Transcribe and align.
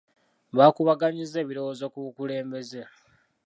Baakubaganyizza 0.57 1.37
ebirowoozo 1.43 1.85
ku 1.93 1.97
bukulembeze. 2.05 2.81